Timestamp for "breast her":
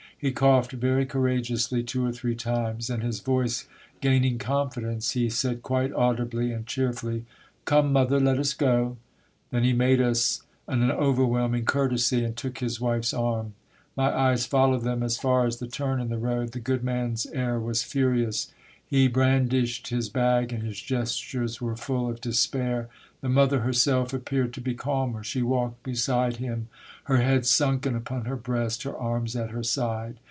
28.35-28.97